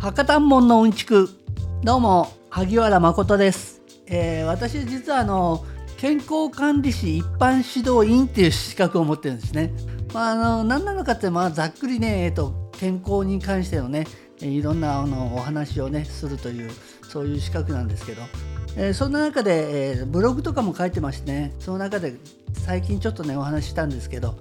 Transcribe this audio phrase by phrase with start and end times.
[0.00, 1.28] 博多門のうんちく。
[1.84, 5.66] どうも萩原誠です、えー、私実はあの
[5.98, 9.74] 健康管理士一般指導員っていう資格を持ってるんですね。
[10.14, 14.06] まあ、あの何なのかってまあざっくりね、えーと、健康に関してのね
[14.40, 16.70] いろんなあのお話をねするという
[17.06, 18.22] そういう資格なんですけど、
[18.78, 21.52] えー、そんな中で、えー、ブログとかも書いてましてね。
[21.58, 22.14] その中で
[22.54, 24.38] 最近ちょっとねお話ししたんですけど。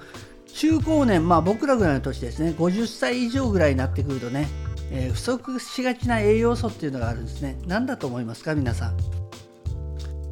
[0.51, 2.55] 中高年まあ僕らぐらいの年ですね。
[2.57, 4.47] 50歳以上ぐらいになってくるとね
[4.91, 7.57] えー、不足しがちな栄養素っていうのがあるんですね。
[7.67, 8.97] 何だと思いますか皆さん？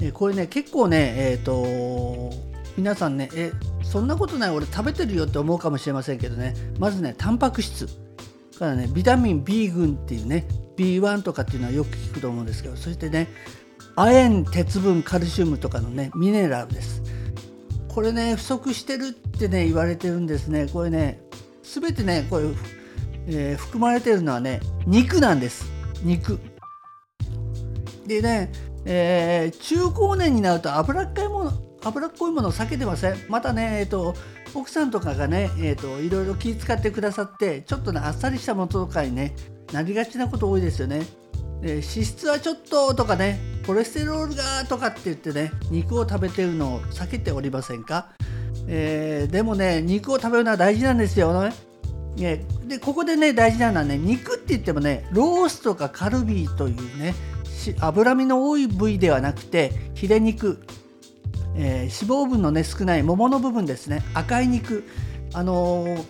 [0.02, 2.32] えー、これね結構ねえっ、ー、と
[2.78, 3.52] 皆さんねえ
[3.84, 7.88] そんなことない俺食べてるよって思うかもしれませんけどねまずねタンパク質
[8.60, 13.28] からねビタミン B 群っていうね B1 とかっていうのはよく聞くと思うんですけどそしてね
[13.96, 17.02] 亜鉛鉄分カルシウムとかのねミネラルです
[17.88, 21.20] これね不足してるってね言われてるんですねこれね
[21.64, 22.56] 全てねこういう
[23.28, 25.66] えー、含まれてるのはね肉なんです。
[26.04, 26.40] 肉。
[28.06, 28.52] でね、
[28.86, 31.52] えー、中高年になると脂っこいもの
[31.84, 33.18] 脂っこいものを避けてません。
[33.30, 34.16] またねえ、ー、と
[34.54, 39.36] 奥さんとかがね、えーと、いろいろ気遣ってくださってちょっとねあっさりしたものとかにね
[39.74, 41.02] なりがちなこと多いですよね。
[41.62, 48.14] で脂質はちょっととかねコレステロールがとかって言ってね肉を食べてるのを避けておりませんか、
[48.68, 51.40] えー、でもね肉を食べるのは大事なんですよ。
[51.42, 51.67] ね
[52.18, 57.14] ね、でここでね大事なのはね肉って言ってもねロースとかカルビーというね
[57.80, 60.60] 脂身の多い部位ではなくてヒレ肉、
[61.56, 64.84] えー、脂肪分のね少ないももの部分ですね赤い肉
[65.34, 66.06] あのー、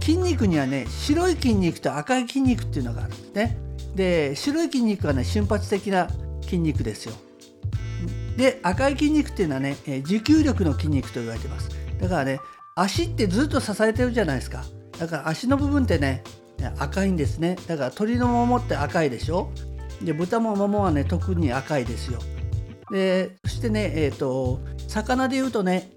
[0.00, 3.58] 筋肉にはね白い筋肉と赤い筋肉っていうのがあるんですね。
[3.96, 6.08] で白い筋肉はね瞬発的な
[6.42, 7.14] 筋肉ですよ。
[8.36, 11.68] で赤い筋肉っていうのはねえ持久力の筋肉と言われてます。
[12.00, 12.40] だからね
[12.76, 14.64] 足ってずっと支えてるじゃないですか。
[15.02, 16.22] だから足の部分ってね
[16.78, 17.56] 赤いんですね。
[17.66, 19.50] だから鳥の桃って赤いでしょ？
[20.00, 22.20] で豚も桃はね特に赤いですよ。
[22.92, 25.90] でそしてねえっ、ー、と魚でいうとね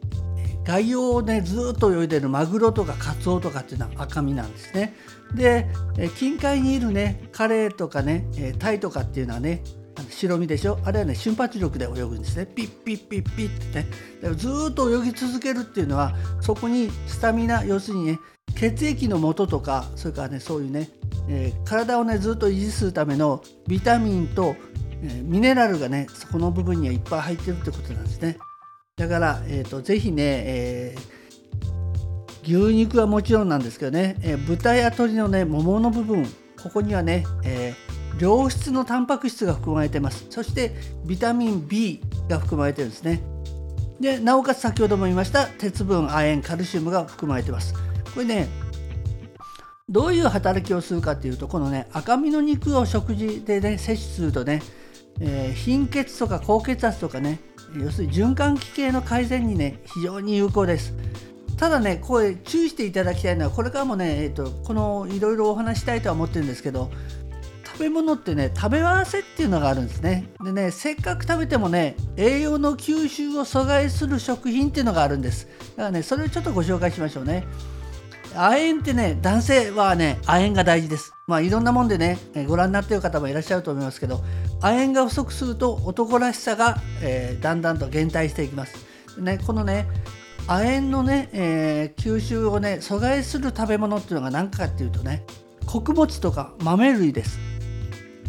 [0.64, 4.96] 外洋をねずっと泳いでるマグロとかカツオとかっていうのは赤身なんですね。
[5.36, 5.68] で
[6.18, 8.26] 近海にいるねカレイとかね
[8.58, 9.62] タイとかっていうのはね
[10.10, 10.80] 白身でしょ？
[10.84, 12.48] あれはね瞬発力で泳ぐんですね。
[12.48, 13.84] ピッピッピッピッって
[14.28, 14.34] ね。
[14.36, 18.20] ずっと泳ぎ続けるっていうのはそこにスタミナ要するにね
[18.56, 20.90] 血液の元とかそれからねそういうね、
[21.28, 24.56] えー、体をねずっと維持するためのビタミンと、
[25.04, 28.38] えー、ミネラルがねそこの部分にはいっぱい入ってるってことなんですね。
[28.96, 36.26] だから、えーと、ぜひね、えー、牛肉はもちろんなんですけどね、え豚や鶏のね桃の部分
[36.64, 37.74] ここにはね、え
[38.20, 40.28] 良質のタンパク質が含まれてます。
[40.30, 40.74] そして
[41.06, 43.22] ビタミン B が含まれてるんですね。
[44.00, 47.74] でなおかつ先ほども言いました鉄分亜鉛カルシウムが含まれてます。
[48.16, 48.48] これね
[49.88, 54.64] どういう働きをするかっていうとこのね赤身の肉を食事でね摂取するとね、
[55.20, 57.40] えー、貧血とか高血圧とかね
[57.78, 60.94] 要するに循環器系の改善にね非常に有効です。
[61.58, 66.92] ただねこれ注意していただきたいのはこれからもね、えーと、このいろいろお話したいとは思ってるんですけど
[67.66, 70.30] 食べ物ってね食べ合わせっていうのがあるんですね。
[70.44, 75.48] でねせっかく食べてもね栄養の吸収を阻害する食品っていうのがあるんです。
[75.76, 77.46] だからねそれをちょっとご紹介しましょうね。
[78.36, 81.14] 亜鉛ってね、男性はね、亜鉛が大事です。
[81.28, 84.24] まあいろんなもんでね、ご覧になってる方もいらっしゃると思いますけど、
[84.62, 88.76] 亜鉛が不足すると男らしさが、えー、だんだんと減退していきます。
[89.20, 89.88] ね、このね、
[90.48, 95.26] 亜鉛のね、えー、吸収をね、阻害する食べ物っていうのが何かっていうとね、
[95.66, 97.40] 穀物とか豆類です。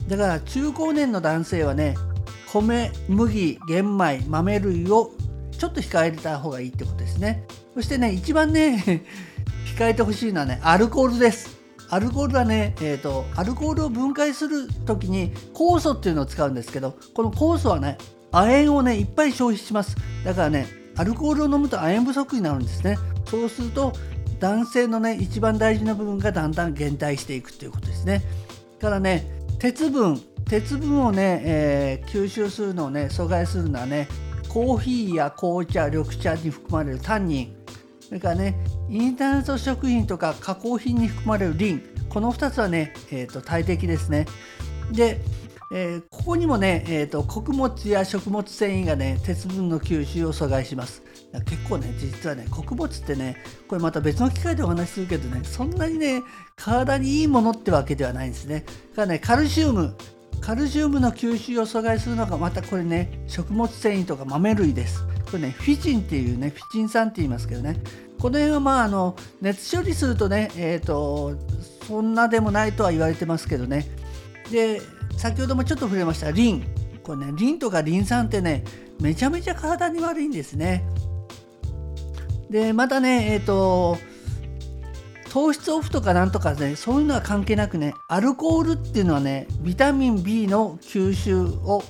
[0.08, 1.96] だから中高年の男性はね、
[2.52, 5.10] 米、麦、玄米、豆類を
[5.58, 7.44] ちょっと控えた方がいいってことですね。
[7.74, 9.04] そしてね、一番ね、
[9.76, 11.54] 控えてほしいのはねアルコールです。
[11.90, 17.96] アルコールはね、えーと、アルコールを分解する時に酵素っていうのを使うんですけどこの酵素はね
[18.32, 19.94] 亜鉛をねいっぱい消費します。
[20.24, 20.66] だからね
[20.96, 22.96] アルコールを飲むと亜鉛不足になるんですね。
[23.26, 23.92] そうすると
[24.40, 28.22] 男性のね一番大事な部分がだんだん減退していくということですね。
[28.80, 34.08] からね鉄分鉄分をね、えー、吸収するのをね阻害するのはね
[34.48, 37.55] コーヒーや紅茶緑茶に含まれるタンニン。
[38.06, 38.56] それからね
[38.88, 44.26] インターネット食品とか加工品に含まれるリンこの2つはね、えーと、大敵ですね。
[44.92, 45.20] で、
[45.72, 51.02] えー、ここにもね、えーと、穀物や食物繊維がね鉄分の吸収を阻害します。
[51.44, 53.36] 結構ね実はね穀物ってね
[53.68, 56.22] これまた別の機会でお話しするけどねそんなにね
[56.54, 58.64] 体にいいものってわけではないんですね。
[58.90, 59.96] だからねカルシウム
[60.40, 65.04] カルシウムの吸収を阻害するのがまたこれね食物繊維とか豆類です。
[65.26, 67.76] これねフィチンっていうねフィチン酸って言いますけどね。
[68.18, 71.34] この辺はまああの熱処理するとねえ、ー、と
[71.86, 73.86] そんなでもないとは言われてますけどね。
[74.50, 74.80] で
[75.16, 76.64] 先ほどもちょっと触れましたリン。
[77.02, 78.64] これねリンとかリン酸ってね
[79.00, 80.84] めちゃめちゃ体に悪いんですね。
[82.50, 83.98] でまたねえっ、ー、と
[85.30, 91.82] 糖質オフとかなんとかねそういうのは関係なくねアルコールっていうのはねビタミン B の吸収を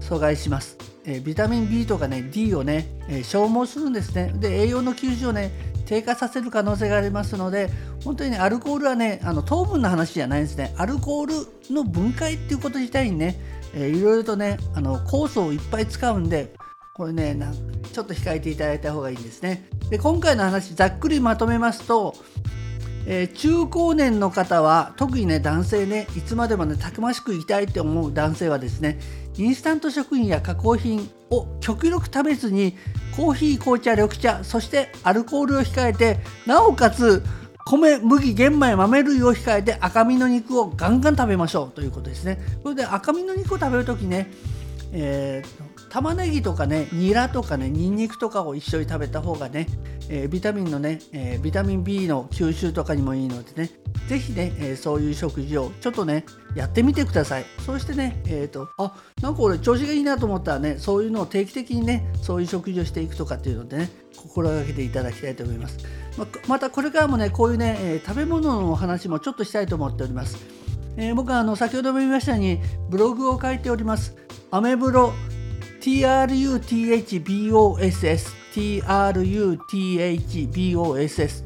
[0.00, 4.32] 阻害します、えー、ビタミン B とかね D をね、えー、消耗するんですね。
[4.34, 5.50] で栄養の吸収をね
[5.86, 7.70] 低下させる可能性がありますので
[8.04, 10.74] 本当にねアルコールはねあの糖分の話じゃないんですね。
[10.78, 13.36] アルコールの分解っていうこと自体にね、
[13.74, 16.54] えー、いろいろとねあの酵素をいっぱい使うんで
[16.94, 17.52] これねな
[17.92, 19.68] ちょっと控えていただいた方がいいんですね。
[19.90, 22.14] で今回の話ざっくりまとめますと
[23.06, 28.98] えー、中高年の方は特にね男性ねいつまでもねたくましくいたいって思う男性はですね
[29.36, 32.76] インスタント食品や加工品を極力食べずに
[33.16, 37.22] コーヒー紅茶緑茶そしてアルコールを控えてなおかつ
[37.66, 42.38] 米麦玄米豆類を控えて赤身の肉をガンガン食べましょうということですね。
[42.62, 44.30] それで赤身の肉を食べる時ね、
[44.92, 49.68] えー、玉ねぎとかねニラとかねニンニクとかを一緒に食べた方がね、
[50.08, 53.70] えー、ビタミンのね、えー、ビタミン B の吸収とかにもいいのでね
[54.08, 56.26] 是非ね、えそういう食事をちょっとね
[56.56, 57.46] やってみてください。
[57.64, 58.92] そしてねえっ、とあ
[59.22, 65.78] なんか俺調子がいいなと思ったらねそういうのを定期的にねそういう食事をしていくとかっていうのでね心がけていただきたいと思います。
[66.18, 70.36] ままたこれからもねこういうね、え食べ物のお話もちょっとしたいと思っております。
[70.96, 74.16] え、僕はあの先ほども言いましたようにブログを書いております。
[74.50, 75.12] アメブロ
[75.84, 77.14] TRUTHBOSS
[78.54, 79.58] TRUTHBOSS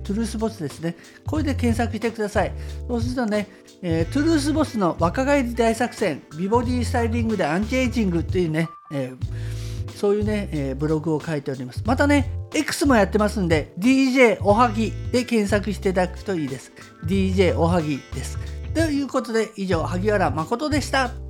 [0.02, 0.94] トゥルースボスですね。
[1.26, 2.52] これで検索してください。
[2.86, 3.48] そうするとね、
[3.82, 11.82] えー、トゥルースボスの若返り大作戦、美ボディスタイリングでアンチエイジングっていうね、えー、そういうね、えー、ブログを書いております。
[11.84, 16.70] またね、X もやってますんで、DJ おはぎで検索していただくといいです。
[17.06, 18.38] DJ おはぎです。
[18.72, 21.27] ということで、以上、萩原誠でした。